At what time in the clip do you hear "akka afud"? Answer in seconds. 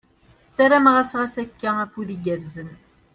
1.43-2.09